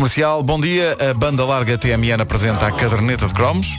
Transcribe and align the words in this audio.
Comercial, 0.00 0.42
bom 0.42 0.58
dia. 0.58 0.96
A 0.98 1.12
banda 1.12 1.44
larga 1.44 1.76
TMN 1.76 2.22
apresenta 2.22 2.66
a 2.66 2.72
caderneta 2.72 3.28
de 3.28 3.34
cromos. 3.34 3.76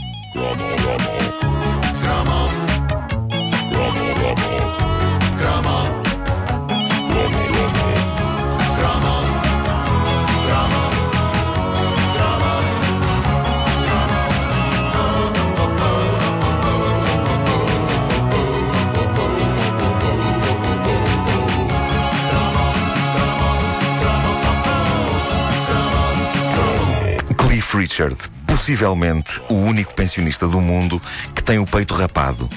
Possivelmente 28.46 29.40
o 29.48 29.54
único 29.54 29.94
pensionista 29.94 30.46
do 30.46 30.60
mundo 30.60 31.00
que 31.34 31.42
tem 31.42 31.58
o 31.58 31.66
peito 31.66 31.94
rapado. 31.94 32.48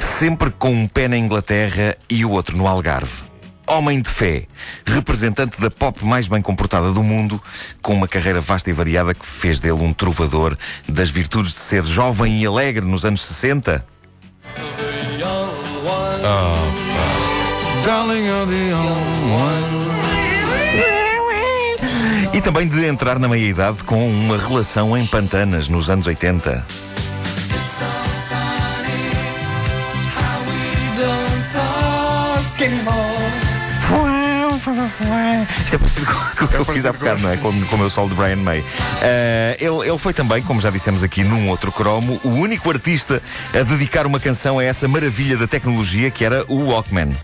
Sempre 0.00 0.50
com 0.50 0.70
um 0.70 0.86
pé 0.86 1.08
na 1.08 1.16
Inglaterra 1.16 1.96
e 2.08 2.24
o 2.24 2.30
outro 2.30 2.56
no 2.56 2.66
Algarve. 2.66 3.22
Homem 3.66 4.00
de 4.00 4.08
fé, 4.08 4.46
representante 4.84 5.60
da 5.60 5.70
pop 5.70 6.04
mais 6.04 6.26
bem 6.26 6.42
comportada 6.42 6.92
do 6.92 7.04
mundo, 7.04 7.40
com 7.80 7.94
uma 7.94 8.08
carreira 8.08 8.40
vasta 8.40 8.68
e 8.68 8.72
variada 8.72 9.14
que 9.14 9.24
fez 9.24 9.60
dele 9.60 9.74
um 9.74 9.92
trovador 9.92 10.56
das 10.88 11.08
virtudes 11.08 11.52
de 11.52 11.58
ser 11.58 11.84
jovem 11.84 12.42
e 12.42 12.46
alegre 12.46 12.84
nos 12.84 13.04
anos 13.04 13.22
60. 13.22 13.86
Darling, 17.86 18.28
E 22.40 22.42
também 22.42 22.66
de 22.66 22.86
entrar 22.86 23.18
na 23.18 23.28
meia-idade 23.28 23.84
com 23.84 24.08
uma 24.08 24.38
relação 24.38 24.96
em 24.96 25.04
pantanas 25.04 25.68
nos 25.68 25.90
anos 25.90 26.06
80. 26.06 26.66
Isto 35.58 35.74
é 35.74 35.78
parecido 35.78 36.06
com 36.06 36.44
o 36.46 36.48
que 36.48 36.54
eu 36.54 36.64
fiz 36.64 36.86
há 36.86 36.92
bocado, 36.92 37.20
não 37.20 37.30
é? 37.30 37.36
Com, 37.36 37.52
com 37.66 37.76
o 37.76 37.78
meu 37.78 37.90
solo 37.90 38.08
de 38.08 38.14
Brian 38.14 38.36
May. 38.36 38.64
Eh, 39.02 39.58
ele, 39.60 39.86
ele 39.86 39.98
foi 39.98 40.14
também, 40.14 40.40
como 40.40 40.62
já 40.62 40.70
dissemos 40.70 41.02
aqui 41.02 41.22
num 41.22 41.50
outro 41.50 41.70
cromo, 41.70 42.18
o 42.24 42.30
único 42.30 42.70
artista 42.70 43.22
a 43.52 43.62
dedicar 43.62 44.06
uma 44.06 44.18
canção 44.18 44.58
a 44.58 44.64
essa 44.64 44.88
maravilha 44.88 45.36
da 45.36 45.46
tecnologia 45.46 46.10
que 46.10 46.24
era 46.24 46.42
o 46.48 46.70
Walkman. 46.70 47.14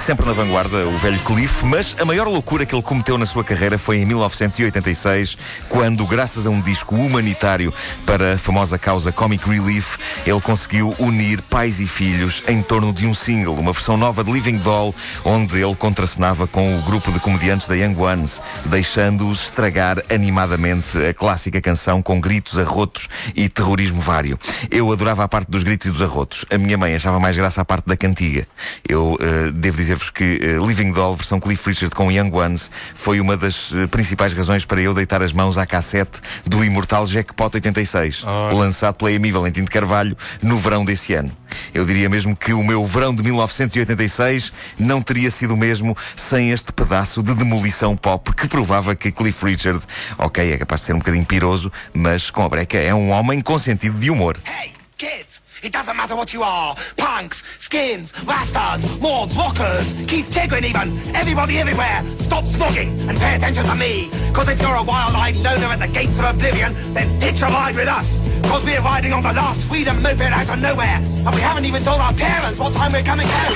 Sempre 0.00 0.24
na 0.24 0.32
vanguarda, 0.32 0.86
o 0.86 0.96
velho 0.98 1.20
Cliff, 1.20 1.64
mas 1.64 2.00
a 2.00 2.04
maior 2.04 2.26
loucura 2.26 2.64
que 2.64 2.74
ele 2.74 2.82
cometeu 2.82 3.18
na 3.18 3.26
sua 3.26 3.44
carreira 3.44 3.76
foi 3.76 3.98
em 3.98 4.06
1986, 4.06 5.36
quando, 5.68 6.06
graças 6.06 6.46
a 6.46 6.50
um 6.50 6.60
disco 6.60 6.94
humanitário 6.94 7.72
para 8.06 8.34
a 8.34 8.38
famosa 8.38 8.78
causa 8.78 9.12
Comic 9.12 9.48
Relief, 9.48 9.98
ele 10.24 10.40
conseguiu 10.40 10.94
unir 10.98 11.42
pais 11.42 11.80
e 11.80 11.86
filhos 11.86 12.42
em 12.48 12.62
torno 12.62 12.92
de 12.92 13.06
um 13.06 13.12
single, 13.12 13.54
uma 13.54 13.72
versão 13.72 13.96
nova 13.96 14.24
de 14.24 14.32
Living 14.32 14.58
Doll, 14.58 14.94
onde 15.24 15.62
ele 15.62 15.74
contracenava 15.74 16.46
com 16.46 16.78
o 16.78 16.82
grupo 16.82 17.12
de 17.12 17.20
comediantes 17.20 17.68
da 17.68 17.74
Young 17.74 18.00
Ones, 18.00 18.40
deixando-os 18.66 19.44
estragar 19.44 20.02
animadamente 20.08 20.96
a 20.98 21.12
clássica 21.12 21.60
canção 21.60 22.00
com 22.00 22.20
gritos, 22.20 22.58
arrotos 22.58 23.08
e 23.34 23.48
terrorismo 23.48 24.00
vário. 24.00 24.38
Eu 24.70 24.90
adorava 24.90 25.24
a 25.24 25.28
parte 25.28 25.50
dos 25.50 25.62
gritos 25.62 25.88
e 25.88 25.90
dos 25.90 26.00
arrotos. 26.00 26.44
A 26.50 26.56
minha 26.56 26.78
mãe 26.78 26.94
achava 26.94 27.20
mais 27.20 27.36
graça 27.36 27.60
a 27.60 27.64
parte 27.64 27.86
da 27.86 27.96
cantiga. 27.96 28.46
Eu 28.88 29.18
eh, 29.20 29.50
devo 29.52 29.80
dizer-vos 29.90 30.10
que 30.10 30.38
eh, 30.40 30.64
Living 30.64 30.92
Doll, 30.92 31.16
versão 31.16 31.40
Cliff 31.40 31.68
Richard 31.68 31.94
com 31.94 32.12
Young 32.12 32.32
Ones, 32.32 32.70
foi 32.94 33.20
uma 33.20 33.36
das 33.36 33.72
eh, 33.72 33.88
principais 33.88 34.32
razões 34.32 34.64
para 34.64 34.80
eu 34.80 34.94
deitar 34.94 35.20
as 35.20 35.32
mãos 35.32 35.58
à 35.58 35.66
cassete 35.66 36.20
do 36.46 36.64
imortal 36.64 37.04
Jackpot 37.04 37.50
86, 37.54 38.24
lançado 38.52 38.94
pela 38.94 39.10
Amy 39.10 39.32
Valentim 39.32 39.64
de 39.64 39.70
Carvalho 39.70 40.16
no 40.40 40.56
verão 40.56 40.84
desse 40.84 41.12
ano. 41.14 41.32
Eu 41.74 41.84
diria 41.84 42.08
mesmo 42.08 42.36
que 42.36 42.52
o 42.52 42.62
meu 42.62 42.86
verão 42.86 43.12
de 43.12 43.22
1986 43.22 44.52
não 44.78 45.02
teria 45.02 45.30
sido 45.30 45.54
o 45.54 45.56
mesmo 45.56 45.96
sem 46.14 46.52
este 46.52 46.72
pedaço 46.72 47.22
de 47.22 47.34
demolição 47.34 47.96
pop 47.96 48.32
que 48.32 48.46
provava 48.46 48.94
que 48.94 49.10
Cliff 49.10 49.44
Richard, 49.44 49.84
ok, 50.18 50.52
é 50.52 50.58
capaz 50.58 50.82
de 50.82 50.86
ser 50.86 50.94
um 50.94 50.98
bocadinho 50.98 51.24
piroso, 51.24 51.72
mas 51.92 52.30
com 52.30 52.44
a 52.44 52.48
breca 52.48 52.78
é 52.78 52.94
um 52.94 53.10
homem 53.10 53.40
com 53.40 53.58
sentido 53.58 53.98
de 53.98 54.10
humor. 54.10 54.36
Hey, 54.46 54.72
kids! 54.96 55.39
It 55.62 55.72
doesn't 55.72 55.96
matter 55.96 56.16
what 56.16 56.32
you 56.32 56.42
are. 56.42 56.74
Punks, 56.96 57.42
skins, 57.58 58.12
rastas, 58.12 59.00
mords, 59.00 59.36
rockers, 59.36 59.92
Keith 60.08 60.30
Tigrin 60.30 60.64
even. 60.64 60.96
Everybody 61.14 61.58
everywhere, 61.58 62.02
stop 62.18 62.44
smogging 62.44 63.08
and 63.08 63.18
pay 63.18 63.34
attention 63.34 63.66
to 63.66 63.74
me. 63.74 64.08
Cause 64.32 64.48
if 64.48 64.60
you're 64.60 64.74
a 64.74 64.82
wild-eyed 64.82 65.36
loner 65.36 65.66
at 65.66 65.80
the 65.80 65.88
gates 65.88 66.18
of 66.18 66.24
oblivion, 66.34 66.74
then 66.94 67.08
hitch 67.20 67.42
a 67.42 67.46
ride 67.46 67.76
with 67.76 67.88
us. 67.88 68.22
Cause 68.48 68.64
we're 68.64 68.80
riding 68.80 69.12
on 69.12 69.22
the 69.22 69.32
last 69.32 69.68
freedom 69.68 70.02
moped 70.02 70.22
out 70.22 70.48
of 70.48 70.58
nowhere. 70.58 70.96
And 70.96 71.34
we 71.34 71.40
haven't 71.40 71.66
even 71.66 71.82
told 71.82 72.00
our 72.00 72.14
parents 72.14 72.58
what 72.58 72.72
time 72.72 72.92
we're 72.92 73.02
coming 73.02 73.28
home. 73.28 73.54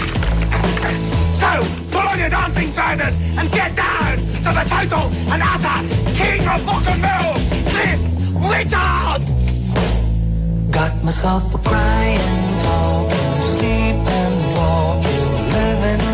So, 1.35 1.65
pull 1.91 2.07
on 2.07 2.19
your 2.19 2.31
dancing 2.31 2.73
trousers 2.73 3.17
and 3.39 3.51
get 3.51 3.75
down 3.75 4.17
to 4.19 4.51
the 4.53 4.65
total 4.69 5.09
and 5.33 5.43
utter 5.43 5.89
king 6.15 6.41
of 6.49 6.67
rock 6.67 6.85
and 6.87 7.03
roll, 7.03 7.35
Cliff 7.73 8.01
Richard! 8.51 9.44
Got 10.75 11.05
myself 11.05 11.55
a 11.55 11.59
crying, 11.59 12.19
talking, 12.65 13.41
sleeping, 13.41 14.05
living. 15.53 16.05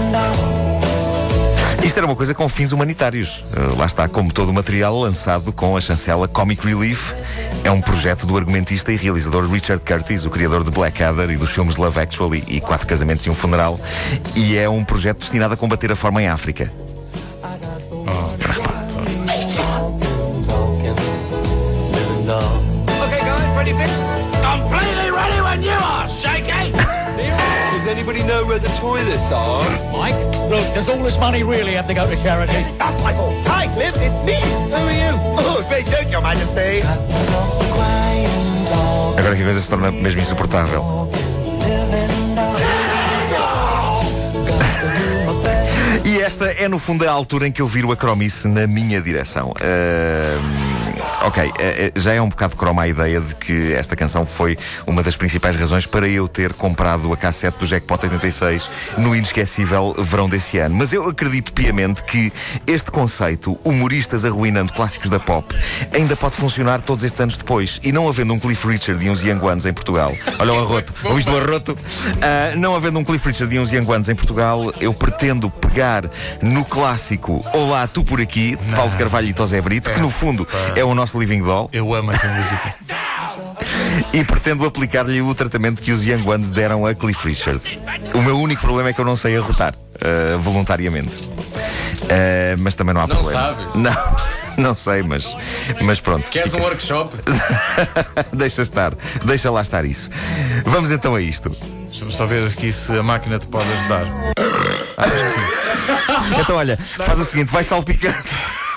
Isto 1.82 1.96
era 1.96 2.06
uma 2.06 2.14
coisa 2.14 2.34
com 2.34 2.46
fins 2.46 2.70
humanitários. 2.70 3.42
Uh, 3.56 3.78
lá 3.78 3.86
está, 3.86 4.06
como 4.06 4.30
todo 4.30 4.50
o 4.50 4.52
material 4.52 5.00
lançado 5.00 5.50
com 5.50 5.78
a 5.78 5.80
chancela 5.80 6.28
Comic 6.28 6.66
Relief. 6.66 7.14
É 7.64 7.70
um 7.70 7.80
projeto 7.80 8.26
do 8.26 8.36
argumentista 8.36 8.92
e 8.92 8.96
realizador 8.96 9.50
Richard 9.50 9.82
Curtis, 9.82 10.26
o 10.26 10.30
criador 10.30 10.62
de 10.62 10.70
Blackadder 10.70 11.30
e 11.30 11.38
dos 11.38 11.50
filmes 11.50 11.76
Love 11.76 11.98
Actually 11.98 12.44
e 12.46 12.60
Quatro 12.60 12.86
Casamentos 12.86 13.24
e 13.24 13.30
um 13.30 13.34
Funeral. 13.34 13.80
E 14.36 14.58
é 14.58 14.68
um 14.68 14.84
projeto 14.84 15.20
destinado 15.20 15.54
a 15.54 15.56
combater 15.56 15.90
a 15.90 15.96
fome 15.96 16.20
em 16.20 16.28
África. 16.28 16.70
Ready, 23.60 23.72
Vic? 23.72 23.92
Completely 24.40 25.10
ready 25.10 25.40
when 25.42 25.62
you 25.62 25.76
are, 25.92 26.08
Shaky! 26.08 26.72
Does 27.76 27.86
anybody 27.86 28.22
know 28.22 28.46
where 28.46 28.58
the 28.58 28.68
toilets 28.80 29.30
are? 29.32 29.62
Mike, 29.92 30.16
look, 30.48 30.64
does 30.74 30.88
all 30.88 31.02
this 31.02 31.18
money 31.18 31.42
really 31.42 31.74
have 31.74 31.86
to 31.86 31.94
go 31.94 32.08
to 32.08 32.16
charity? 32.22 32.62
That's 32.78 33.02
my 33.02 33.12
fault. 33.12 33.34
Hi, 33.46 33.66
Cliff, 33.74 33.94
it's 33.96 34.18
me! 34.24 34.38
Who 34.68 34.74
are 34.74 34.92
you? 34.92 35.12
Oh, 35.38 35.64
great 35.68 35.86
joke, 35.86 36.10
Your 36.10 36.22
Majesty. 36.22 36.82
Agora 39.18 39.36
que 39.36 39.42
a 39.42 39.44
coisa 39.44 39.60
se 39.60 39.68
torna 39.68 39.90
mesmo 39.90 40.20
insuportável. 40.20 41.10
E 46.02 46.18
esta 46.18 46.46
é, 46.46 46.66
no 46.66 46.78
fundo, 46.78 47.06
a 47.06 47.12
altura 47.12 47.46
em 47.46 47.52
que 47.52 47.62
eu 47.62 47.68
viro 47.68 47.92
a 47.92 47.96
cromice 47.96 48.48
na 48.48 48.66
minha 48.66 49.00
direção. 49.00 49.52
Ahm, 49.60 50.89
ok, 51.22 51.42
eh, 51.42 51.52
eh, 51.58 51.92
já 51.96 52.12
é 52.12 52.20
um 52.20 52.28
bocado 52.28 52.56
croma 52.56 52.82
a 52.82 52.88
ideia 52.88 53.20
de 53.20 53.34
que 53.36 53.72
esta 53.72 53.94
canção 53.94 54.24
foi 54.24 54.56
uma 54.86 55.02
das 55.02 55.16
principais 55.16 55.56
razões 55.56 55.86
para 55.86 56.08
eu 56.08 56.26
ter 56.28 56.52
comprado 56.52 57.12
a 57.12 57.16
cassete 57.16 57.58
do 57.58 57.66
Jackpot 57.66 58.04
86 58.04 58.70
no 58.98 59.14
inesquecível 59.14 59.94
verão 59.98 60.28
desse 60.28 60.58
ano. 60.58 60.76
Mas 60.76 60.92
eu 60.92 61.08
acredito 61.08 61.52
piamente 61.52 62.02
que 62.04 62.32
este 62.66 62.90
conceito, 62.90 63.58
humoristas 63.64 64.24
arruinando 64.24 64.72
clássicos 64.72 65.10
da 65.10 65.18
pop, 65.18 65.54
ainda 65.92 66.16
pode 66.16 66.36
funcionar 66.36 66.80
todos 66.80 67.04
estes 67.04 67.20
anos 67.20 67.36
depois. 67.36 67.80
E 67.82 67.92
não 67.92 68.08
havendo 68.08 68.32
um 68.34 68.38
Cliff 68.38 68.66
Richard 68.66 69.04
e 69.04 69.10
uns 69.10 69.22
Young 69.22 69.44
Ones 69.44 69.66
em 69.66 69.72
Portugal. 69.72 70.12
Olha 70.38 70.52
o 70.52 70.58
arroto, 70.58 70.92
ouviste 71.04 71.30
o 71.30 71.36
arroto? 71.36 71.76
Ah, 72.22 72.56
não 72.56 72.74
havendo 72.74 72.98
um 72.98 73.04
Cliff 73.04 73.26
Richard 73.26 73.54
e 73.54 73.58
uns 73.58 73.72
Young 73.72 73.90
Ones 73.90 74.08
em 74.08 74.14
Portugal, 74.14 74.72
eu 74.80 74.92
pretendo 74.94 75.50
pegar 75.50 76.04
no 76.40 76.64
clássico 76.64 77.44
Olá, 77.52 77.86
tu 77.86 78.04
por 78.04 78.20
aqui, 78.20 78.56
de 78.56 78.74
Paulo 78.74 78.90
de 78.90 78.96
Carvalho 78.96 79.28
e 79.28 79.32
Tosé 79.32 79.60
Brito, 79.60 79.90
que 79.90 80.00
no 80.00 80.10
fundo 80.10 80.46
é 80.74 80.84
o 80.84 80.94
nosso 80.94 81.09
Living 81.18 81.42
Doll, 81.42 81.68
Eu 81.72 81.92
amo 81.94 82.10
essa 82.12 82.26
música. 82.28 82.74
e 84.12 84.24
pretendo 84.24 84.64
aplicar-lhe 84.66 85.20
o 85.22 85.34
tratamento 85.34 85.82
que 85.82 85.92
os 85.92 86.04
Young 86.06 86.28
Ones 86.28 86.50
deram 86.50 86.84
a 86.86 86.94
Cliff 86.94 87.26
Richard. 87.26 87.60
O 88.14 88.22
meu 88.22 88.38
único 88.38 88.60
problema 88.62 88.88
é 88.90 88.92
que 88.92 89.00
eu 89.00 89.04
não 89.04 89.16
sei 89.16 89.36
arrotar, 89.36 89.74
ah, 90.00 90.36
voluntariamente. 90.38 91.14
Ah, 92.10 92.56
mas 92.58 92.74
também 92.74 92.94
não 92.94 93.02
há 93.02 93.06
Não 93.06 93.16
problema. 93.16 93.40
sabes? 93.54 93.74
Não, 94.56 94.64
não 94.64 94.74
sei, 94.74 95.02
mas, 95.02 95.34
mas 95.80 96.00
pronto. 96.00 96.28
Queres 96.28 96.52
um 96.52 96.56
fica- 96.58 96.68
workshop? 96.68 97.16
deixa 98.32 98.62
estar, 98.62 98.92
deixa 99.24 99.50
lá 99.50 99.62
estar 99.62 99.84
isso. 99.84 100.10
Vamos 100.66 100.90
então 100.90 101.14
a 101.14 101.20
isto. 101.22 101.50
Deixa-me 101.86 102.12
só 102.12 102.26
ver 102.26 102.44
aqui 102.46 102.70
se 102.72 102.92
a 102.98 103.02
máquina 103.02 103.38
te 103.38 103.46
pode 103.46 103.70
ajudar. 103.72 104.04
Ah, 104.98 105.04
acho 105.04 105.12
que 105.24 105.30
sim. 105.30 106.40
Então, 106.40 106.56
olha, 106.56 106.76
faz 106.76 107.18
o 107.20 107.24
seguinte: 107.24 107.50
vai 107.52 107.64
salpicando, 107.64 108.18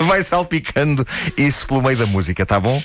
vai 0.06 0.22
salpicando 0.22 1.06
isso 1.36 1.66
pelo 1.66 1.82
meio 1.82 1.96
da 1.96 2.06
música, 2.06 2.44
tá 2.46 2.58
bom? 2.60 2.80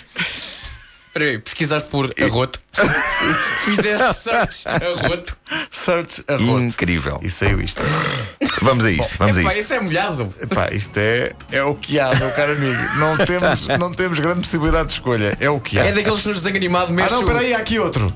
Espera 1.07 1.25
aí, 1.25 1.39
pesquisaste 1.39 1.89
por 1.89 2.09
arroto. 2.21 2.59
Fizeste 3.65 4.13
search 4.13 4.67
arroto. 4.67 5.37
Search 5.71 6.23
arroto. 6.27 6.59
Incrível. 6.61 7.19
E 7.23 7.29
saiu 7.31 7.59
isto. 7.59 7.81
Vamos 8.61 8.85
a 8.85 8.91
isto, 8.91 9.15
vamos 9.17 9.37
a 9.37 9.41
Epá, 9.41 9.49
isto. 9.51 9.59
isso 9.61 9.73
é 9.73 9.79
molhado. 9.79 10.33
Epá, 10.41 10.69
isto 10.73 10.97
é, 10.97 11.31
é 11.51 11.63
o 11.63 11.73
que 11.75 11.97
há, 11.99 12.13
meu 12.13 12.29
caro 12.31 12.51
amigo. 12.51 12.77
Não 12.97 13.17
temos, 13.25 13.67
não 13.79 13.91
temos 13.93 14.19
grande 14.19 14.41
possibilidade 14.41 14.87
de 14.89 14.93
escolha. 14.93 15.35
É 15.39 15.49
o 15.49 15.59
que 15.59 15.79
há. 15.79 15.85
É 15.85 15.91
daqueles 15.93 16.19
que 16.21 16.27
nos 16.27 16.37
desenho 16.37 16.57
animado 16.57 16.89
Ah, 16.89 16.93
mexe. 16.93 17.11
não, 17.11 17.19
o- 17.19 17.23
espera 17.23 17.39
aí, 17.39 17.53
há 17.53 17.57
aqui 17.57 17.79
outro. 17.79 18.13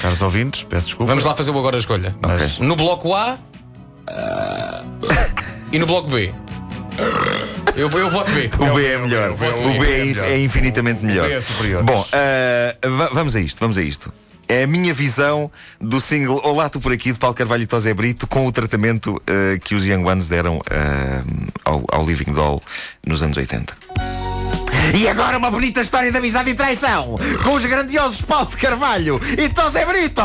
Caros 0.00 0.20
ouvintes, 0.22 0.62
peço 0.64 0.86
desculpa. 0.86 1.10
Vamos 1.12 1.24
lá 1.24 1.36
fazer 1.36 1.50
o 1.50 1.58
agora 1.58 1.76
a 1.76 1.78
escolha. 1.78 2.14
Mas 2.22 2.58
No 2.58 2.74
bloco 2.74 3.14
A. 3.14 3.38
ah, 4.08 4.82
e 5.70 5.78
no 5.78 5.86
bloco 5.86 6.08
B. 6.08 6.32
Eu, 7.76 7.90
eu 7.90 8.08
voto 8.10 8.30
B. 8.30 8.50
O 8.58 8.74
B 8.74 8.86
é 8.86 8.98
melhor. 8.98 9.30
o 9.32 9.36
B, 9.36 9.46
O 9.48 9.80
B 9.80 10.00
é, 10.00 10.04
melhor. 10.04 10.24
é 10.26 10.38
infinitamente 10.38 11.04
melhor. 11.04 11.28
B 11.28 11.34
é 11.34 11.40
superior. 11.40 11.82
Bom, 11.82 12.06
va- 12.96 13.10
vamos 13.12 13.34
a 13.34 13.40
isto, 13.40 13.58
vamos 13.58 13.76
a 13.78 13.82
isto. 13.82 14.12
É 14.48 14.62
a 14.64 14.66
minha 14.66 14.92
visão 14.92 15.50
do 15.80 16.00
single 16.00 16.38
Olá, 16.44 16.68
tu 16.68 16.78
por 16.78 16.92
aqui, 16.92 17.10
de 17.12 17.18
Paulo 17.18 17.34
Carvalho 17.34 17.62
e 17.62 17.66
Tosé 17.66 17.94
Brito, 17.94 18.26
com 18.26 18.46
o 18.46 18.52
tratamento 18.52 19.20
ah, 19.26 19.58
que 19.58 19.74
os 19.74 19.84
Young 19.86 20.04
Ones 20.04 20.28
deram 20.28 20.60
ah, 20.70 21.22
ao, 21.64 21.82
ao 21.90 22.06
Living 22.06 22.32
Doll 22.32 22.62
nos 23.06 23.22
anos 23.22 23.36
80. 23.38 23.74
E 24.94 25.08
agora 25.08 25.38
uma 25.38 25.50
bonita 25.50 25.80
história 25.80 26.12
de 26.12 26.18
amizade 26.18 26.50
e 26.50 26.54
traição 26.54 27.16
com 27.42 27.54
os 27.54 27.64
grandiosos 27.64 28.20
Paulo 28.20 28.46
de 28.50 28.56
Carvalho 28.58 29.18
e 29.38 29.48
Tosé 29.48 29.84
Brito! 29.86 30.20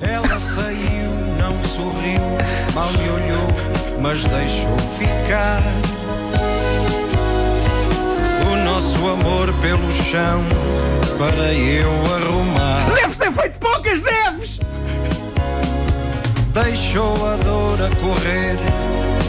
Ela 0.00 0.40
saiu, 0.40 1.10
não 1.38 1.64
sorriu, 1.68 2.20
mal 2.74 2.90
mas 4.00 4.24
deixou 4.24 4.78
ficar. 4.98 5.60
O 8.50 8.56
nosso 8.64 9.08
amor 9.08 9.52
pelo 9.60 9.90
chão 9.92 10.42
para 11.18 11.52
eu 11.52 11.90
arrumar. 12.16 12.94
Deves 12.94 13.16
ter 13.18 13.30
feito 13.30 13.58
poucas, 13.58 14.02
deves! 14.02 14.60
Deixou 16.52 17.14
a 17.26 17.36
dor 17.36 17.78
a 17.82 17.94
correr 17.96 18.58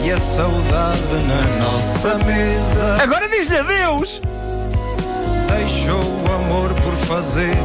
e 0.04 0.10
a 0.10 0.18
saudade 0.18 1.00
na 1.28 1.64
nossa 1.64 2.18
mesa. 2.24 2.96
Agora 3.02 3.28
diz-lhe 3.28 3.58
adeus! 3.58 4.20
Deixou 5.48 6.00
o 6.00 6.34
amor 6.34 6.72
por 6.82 6.94
fazer 6.94 7.56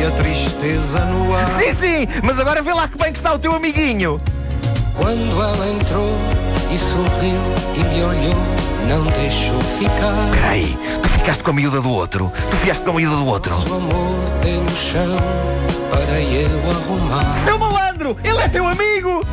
e 0.00 0.06
a 0.06 0.10
tristeza 0.12 1.00
no 1.00 1.34
ar. 1.34 1.48
Sim, 1.48 1.74
sim, 1.74 2.08
mas 2.22 2.38
agora 2.38 2.62
vê 2.62 2.72
lá 2.72 2.88
que 2.88 2.96
bem 2.96 3.12
que 3.12 3.18
está 3.18 3.34
o 3.34 3.38
teu 3.38 3.52
amiguinho! 3.52 4.20
Quando 4.96 5.42
ela 5.42 5.68
entrou 5.68 6.16
e 6.70 6.78
sorriu 6.78 7.40
e 7.74 7.94
me 7.94 8.04
olhou, 8.04 8.36
não 8.88 9.04
deixou 9.04 9.60
ficar. 9.78 10.30
Peraí, 10.32 10.78
tu 11.02 11.08
ficaste 11.08 11.42
com 11.42 11.50
a 11.50 11.54
miúda 11.54 11.80
do 11.80 11.90
outro? 11.90 12.32
Tu 12.50 12.56
fiaste 12.58 12.84
com 12.84 12.92
a 12.92 12.94
miúda 12.94 13.16
do 13.16 13.26
outro? 13.26 13.54
O 13.54 13.74
amor 13.74 14.16
pelo 14.40 14.70
chão 14.70 15.16
para 15.90 16.20
eu 16.20 16.70
arrumar. 16.70 17.32
Seu 17.44 17.58
malandro, 17.58 18.16
ele 18.22 18.38
é 18.38 18.48
teu 18.48 18.66
amigo! 18.66 19.26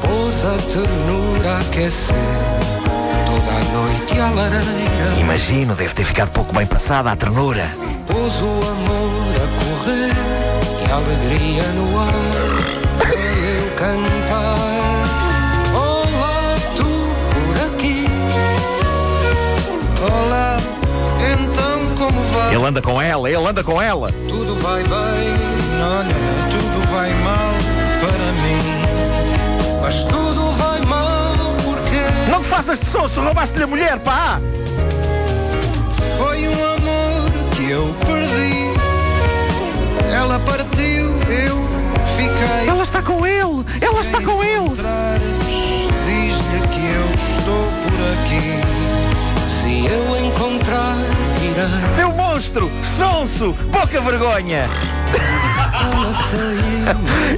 Pôs 0.00 0.44
a 0.44 0.58
ternura 0.72 1.56
a 1.56 1.58
aquecer 1.58 2.14
toda 3.26 3.50
a 3.50 3.64
noite 3.72 4.20
à 4.20 4.30
lareira. 4.30 5.20
Imagino, 5.20 5.74
deve 5.76 5.94
ter 5.94 6.04
ficado 6.04 6.30
pouco 6.30 6.52
bem 6.54 6.66
passada 6.66 7.12
a 7.12 7.16
ternura. 7.16 7.70
Pôs 8.06 8.34
o 8.42 8.70
amor 8.70 9.34
a 9.36 9.46
correr 9.62 10.12
e 10.82 10.90
a 10.90 10.96
alegria 10.96 11.62
no 11.74 12.00
ar 12.00 12.08
cantar. 13.78 14.58
Olá, 15.72 16.56
tu 16.76 16.84
por 17.32 17.56
aqui. 17.66 18.06
Olá, 20.02 20.58
então 21.32 21.96
como 21.96 22.20
vai? 22.20 22.54
Ele 22.56 22.64
anda 22.64 22.82
com 22.82 23.00
ela, 23.00 23.30
ele 23.30 23.46
anda 23.46 23.62
com 23.62 23.80
ela. 23.80 24.10
Tudo 24.28 24.56
vai 24.56 24.82
bem, 24.82 25.28
Olha, 25.80 26.14
tudo 26.50 26.86
vai 26.90 27.10
mal 27.22 27.54
para 28.00 28.32
mim. 28.42 29.80
mas 29.80 30.02
tudo 30.04 30.50
vai 30.56 30.80
mal 30.80 31.32
porque. 31.64 32.30
Não 32.30 32.42
te 32.42 32.48
faças 32.48 32.80
de 32.80 32.86
sonso, 32.86 33.20
roubaste-lhe 33.20 33.62
a 33.62 33.66
mulher, 33.68 33.98
pá! 34.00 34.40
Foi 36.18 36.48
um 36.48 36.64
amor 36.64 37.30
que 37.54 37.70
eu 37.70 37.94
sonso, 52.98 53.54
pouca 53.72 54.00
vergonha. 54.00 54.66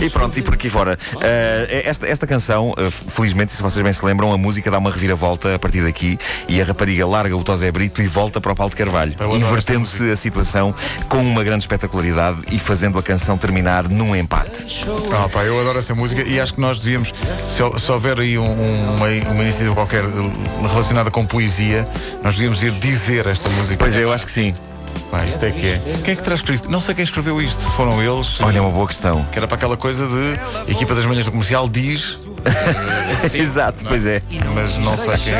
E 0.00 0.08
pronto, 0.08 0.38
e 0.38 0.42
por 0.42 0.54
aqui 0.54 0.70
fora. 0.70 0.96
Eh, 1.20 1.82
esta, 1.84 2.06
esta 2.06 2.26
canção, 2.26 2.72
eh, 2.78 2.90
felizmente, 2.90 3.52
se 3.52 3.60
vocês 3.60 3.82
bem 3.82 3.92
se 3.92 4.04
lembram, 4.04 4.32
a 4.32 4.38
música 4.38 4.70
dá 4.70 4.78
uma 4.78 4.90
reviravolta 4.90 5.54
a 5.54 5.58
partir 5.58 5.82
daqui 5.82 6.16
e 6.48 6.60
a 6.60 6.64
rapariga 6.64 7.06
larga 7.06 7.36
o 7.36 7.42
Tosé 7.44 7.70
Brito 7.70 8.00
e 8.00 8.06
volta 8.06 8.40
para 8.40 8.52
o 8.52 8.54
Paulo 8.54 8.70
de 8.70 8.76
Carvalho, 8.76 9.14
invertendo-se 9.36 10.10
a 10.10 10.16
situação 10.16 10.74
com 11.08 11.18
uma 11.18 11.42
grande 11.44 11.64
espetacularidade 11.64 12.38
e 12.50 12.58
fazendo 12.58 12.98
a 12.98 13.02
canção 13.02 13.36
terminar 13.36 13.88
num 13.88 14.14
empate. 14.16 14.84
Ah, 15.12 15.28
pá, 15.28 15.42
eu 15.42 15.60
adoro 15.60 15.78
essa 15.78 15.94
música 15.94 16.22
e 16.22 16.40
acho 16.40 16.54
que 16.54 16.60
nós 16.60 16.78
devíamos, 16.82 17.08
se, 17.48 17.78
se 17.80 17.92
houver 17.92 18.20
aí 18.20 18.38
um- 18.38 18.44
um- 18.44 18.96
uma, 18.96 19.06
uma 19.32 19.42
iniciativa 19.42 19.74
qualquer 19.74 20.04
relacionada 20.70 21.10
com 21.10 21.26
poesia, 21.26 21.86
nós 22.22 22.34
devíamos 22.36 22.62
ir 22.62 22.70
dizer 22.72 23.26
esta 23.26 23.48
música. 23.50 23.76
Pois 23.78 23.94
é, 23.96 24.04
eu 24.04 24.12
acho 24.12 24.24
que 24.24 24.32
sim. 24.32 24.54
Pá, 25.10 25.24
isto 25.24 25.44
é 25.44 25.50
que 25.50 25.66
é. 25.66 25.78
Quem 26.04 26.12
é 26.12 26.16
que 26.16 26.22
terá 26.22 26.36
escrito? 26.36 26.70
Não 26.70 26.80
sei 26.80 26.94
quem 26.94 27.02
escreveu 27.02 27.40
isto. 27.42 27.60
Se 27.60 27.70
foram 27.72 28.00
eles. 28.02 28.40
Olha, 28.40 28.58
é 28.58 28.60
uma 28.60 28.70
boa 28.70 28.86
questão. 28.86 29.24
Que 29.32 29.38
era 29.38 29.48
para 29.48 29.56
aquela 29.56 29.76
coisa 29.76 30.06
de 30.06 30.70
equipa 30.72 30.94
das 30.94 31.04
manhãs 31.04 31.24
do 31.24 31.32
comercial 31.32 31.68
diz, 31.68 32.18
Exato, 33.34 33.84
pois 33.86 34.06
é. 34.06 34.22
mas 34.54 34.78
não 34.78 34.96
sei 34.96 35.16
quem 35.18 35.34
é. 35.34 35.38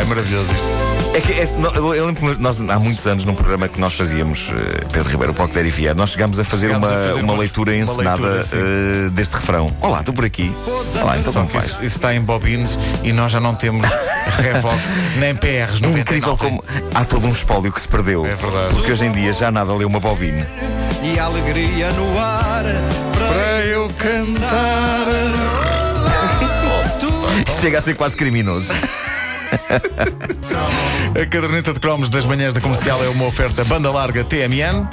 É 0.00 0.04
maravilhoso 0.04 0.52
isto. 0.52 0.66
É 1.14 1.20
que 1.20 1.52
no- 1.58 1.94
eu 1.94 2.06
lembro 2.06 2.34
que 2.36 2.42
nós, 2.42 2.58
há 2.70 2.78
muitos 2.78 3.06
anos, 3.06 3.24
num 3.26 3.34
programa 3.34 3.68
que 3.68 3.78
nós 3.78 3.92
fazíamos, 3.92 4.48
eh, 4.50 4.84
Pedro 4.90 5.10
Ribeiro, 5.10 5.32
o 5.32 5.34
Poco 5.34 5.52
de 5.52 5.70
Vier, 5.70 5.94
nós 5.94 6.10
chegámos 6.10 6.40
a 6.40 6.44
fazer 6.44 6.68
Chegámos 6.68 6.88
uma, 6.88 6.98
a 6.98 7.02
fazer 7.08 7.20
uma 7.22 7.32
uma- 7.34 7.40
leitura 7.40 7.72
uma 7.72 7.78
encenada 7.80 8.40
eh, 8.52 9.10
deste 9.10 9.34
refrão. 9.34 9.70
Olá, 9.82 10.00
estou 10.00 10.14
por 10.14 10.24
aqui. 10.24 10.50
Olá, 11.00 11.18
então 11.18 11.32
como 11.32 11.48
faz? 11.48 11.66
isso, 11.66 11.78
isso 11.84 11.96
está 11.96 12.14
em 12.14 12.20
bobines 12.22 12.78
e 13.02 13.12
nós 13.12 13.30
já 13.32 13.40
não 13.40 13.54
temos 13.54 13.86
Revox 14.38 14.80
nem 15.18 15.34
PRs 15.36 15.80
É 15.82 15.86
99. 15.86 16.00
incrível 16.00 16.36
como 16.36 16.64
há 16.94 17.04
todo 17.04 17.26
um 17.26 17.32
espólio 17.32 17.70
que 17.72 17.80
se 17.80 17.88
perdeu. 17.88 18.24
É 18.24 18.34
verdade. 18.34 18.72
Porque 18.74 18.92
hoje 18.92 19.04
em 19.04 19.12
dia 19.12 19.32
já 19.34 19.50
nada 19.50 19.74
lê 19.74 19.84
uma 19.84 20.00
bobine. 20.00 20.46
E 21.02 21.18
a 21.18 21.24
alegria 21.24 21.90
no 21.92 22.18
ar 22.18 22.64
Para 23.12 23.64
eu 23.66 23.88
cantar. 23.98 24.81
Chega 27.62 27.78
a 27.78 27.80
ser 27.80 27.94
quase 27.94 28.16
criminoso. 28.16 28.72
A 31.14 31.26
caderneta 31.26 31.72
de 31.72 31.78
cromos 31.78 32.10
das 32.10 32.26
manhãs 32.26 32.52
da 32.52 32.60
comercial 32.60 33.04
é 33.04 33.08
uma 33.08 33.24
oferta 33.24 33.62
banda 33.62 33.88
larga 33.88 34.24
TMN. 34.24 34.88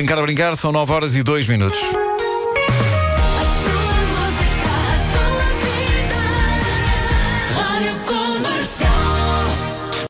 Brincar, 0.00 0.18
a 0.18 0.22
brincar, 0.22 0.56
são 0.56 0.72
9 0.72 0.92
horas 0.92 1.14
e 1.14 1.22
2 1.22 1.46
minutos. 1.46 1.78